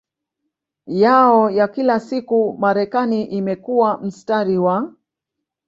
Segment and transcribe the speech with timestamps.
[0.87, 4.93] yao ya kila siku Marekani imekuwa mstari wa